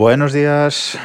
[0.00, 0.96] Buenos días,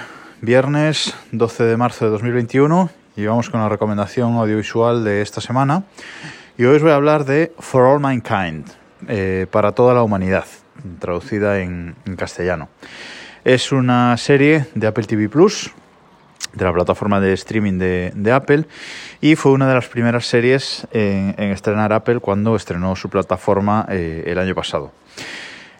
[0.41, 5.81] viernes 12 de marzo de 2021 y vamos con la recomendación audiovisual de esta semana.
[6.59, 8.67] Y hoy os voy a hablar de For All Mankind,
[9.07, 10.45] eh, para toda la humanidad,
[10.99, 12.69] traducida en, castellano.
[13.43, 15.71] Es una serie de Apple TV Plus,
[16.53, 18.65] de la plataforma de streaming de, Apple,
[19.21, 24.25] y fue una de las primeras series en, estrenar Apple cuando estrenó su plataforma eh,
[24.27, 24.91] el año pasado.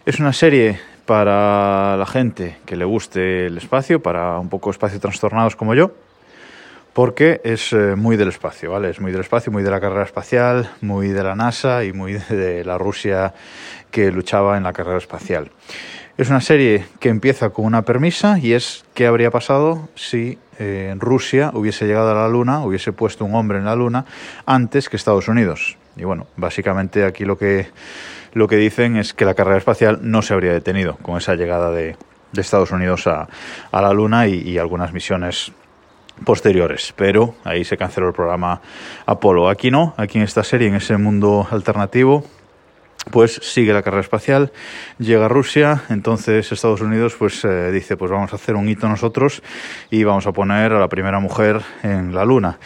[0.04, 4.98] Es una serie para la gente que le guste el espacio, para un poco espacio
[5.00, 5.92] trastornados como yo,
[6.92, 8.90] porque es eh, muy del espacio, ¿vale?
[8.90, 12.12] Es muy del espacio, muy de la carrera espacial, muy de la NASA y muy
[12.30, 13.34] de la Rusia
[13.90, 15.50] que luchaba en la carrera espacial.
[16.16, 20.94] Es una serie que empieza con una premisa y es qué habría pasado si eh,
[20.98, 24.04] Rusia hubiese llegado a la Luna, hubiese puesto un hombre en la Luna
[24.46, 25.76] antes que Estados Unidos.
[25.96, 27.66] Y bueno, básicamente aquí lo que
[28.34, 31.70] lo que dicen es que la carrera espacial no se habría detenido con esa llegada
[31.70, 31.96] de,
[32.36, 33.28] Estados Unidos a,
[33.72, 35.52] la Luna y, algunas misiones
[36.24, 38.60] posteriores, pero ahí se canceló el programa
[39.06, 39.48] Apolo.
[39.48, 42.24] Aquí no, aquí en esta serie, en ese mundo alternativo,
[43.12, 44.50] pues sigue la carrera espacial,
[44.98, 49.42] llega Rusia, entonces Estados Unidos pues eh, dice pues vamos a hacer un hito nosotros
[49.90, 52.58] y vamos a poner a la primera mujer en la luna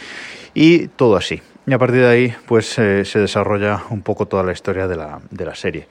[0.55, 1.41] y todo así.
[1.69, 4.95] Y a partir de ahí, pues eh, se desarrolla un poco toda la historia de
[4.95, 5.87] la, de la serie.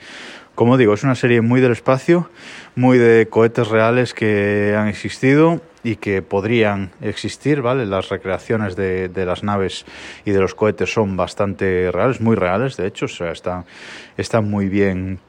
[0.57, 2.29] Como digo, es una serie muy del espacio,
[2.75, 7.87] muy de cohetes reales que han existido y que podrían existir, ¿vale?
[7.87, 9.87] Las recreaciones de, de, las naves
[10.25, 13.65] y de los cohetes son bastante reales, muy reales, de hecho, o sea, están,
[14.17, 15.21] están muy bien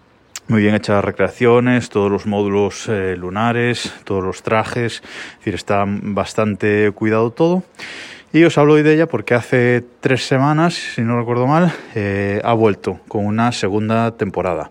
[0.50, 5.54] muy bien hechas las recreaciones, todos los módulos eh, lunares, todos los trajes, es decir,
[5.54, 7.64] está bastante cuidado todo.
[8.32, 12.40] Y os hablo hoy de ella porque hace tres semanas, si no recuerdo mal, eh,
[12.44, 14.70] ha vuelto con una segunda temporada.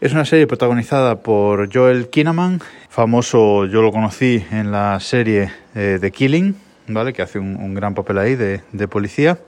[0.00, 5.98] Es una serie protagonizada por Joel Kinnaman, famoso, yo lo conocí en la serie eh,
[6.00, 6.54] The Killing,
[6.86, 7.12] ¿vale?
[7.12, 9.40] que hace un, gran papel ahí de, policía.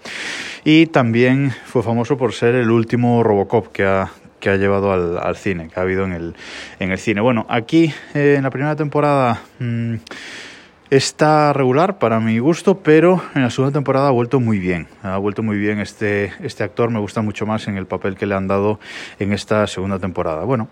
[0.65, 4.11] Y también fue famoso por ser el último Robocop que ha,
[4.41, 6.35] que ha llevado al, cine, que ha habido en el,
[6.81, 7.21] en el cine.
[7.21, 9.41] Bueno, aquí eh, en la primera temporada...
[9.61, 9.95] Mm,
[10.93, 14.89] Está regular para mi gusto, pero en la segunda temporada ha vuelto muy bien.
[15.03, 18.27] Ha vuelto muy bien este, este actor, me gusta mucho más en el papel que
[18.27, 18.79] le han dado
[19.19, 20.45] en esta segunda temporada.
[20.45, 20.69] Bueno,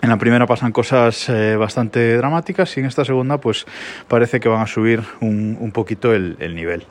[0.00, 3.66] en la primera pasan cosas eh, bastante dramáticas y en esta segunda pues
[4.08, 6.86] parece que van a subir un, un poquito el, el nivel.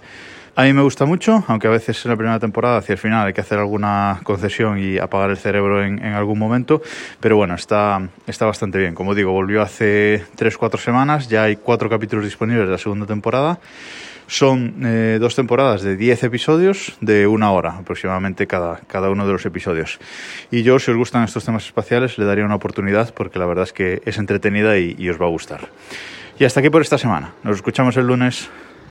[0.54, 3.26] A mí me gusta mucho, aunque a veces en la primera temporada hacia el final
[3.26, 6.82] hay que hacer alguna concesión y apagar el cerebro en, algún momento,
[7.22, 8.94] pero bueno, está, está bastante bien.
[8.94, 13.60] Como digo, volvió hace 3-4 semanas, ya hay 4 capítulos disponibles de la segunda temporada.
[14.28, 19.32] Son eh, dos temporadas de 10 episodios de una hora aproximadamente cada, cada uno de
[19.32, 20.00] los episodios.
[20.52, 23.64] Y yo, si os gustan estos temas espaciales, le daría una oportunidad porque la verdad
[23.64, 25.70] es que es entretenida y os va a gustar.
[26.40, 27.34] Y hasta aquí por esta semana.
[27.44, 28.50] Nos escuchamos el lunes.